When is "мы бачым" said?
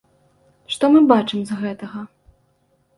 0.95-1.39